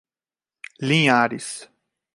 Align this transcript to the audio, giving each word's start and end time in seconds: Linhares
Linhares 0.81 1.69